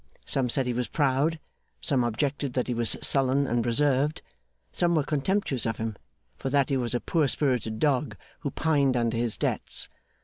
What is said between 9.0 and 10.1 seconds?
his debts.